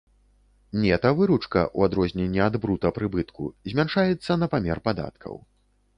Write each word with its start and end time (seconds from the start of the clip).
Нета-выручка, 0.85 1.61
у 1.81 1.85
адрозненне 1.87 2.41
ад 2.47 2.57
брута-прыбытку, 2.63 3.53
змяншаецца 3.73 4.31
на 4.45 4.51
памер 4.55 4.77
падаткаў. 4.89 5.33